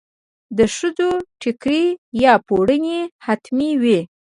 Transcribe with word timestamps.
د 0.57 0.59
ښځو 0.75 1.09
ټیکری 1.41 1.83
یا 2.23 2.33
پړونی 2.47 2.99
حتمي 3.25 3.71
وي. 3.81 3.99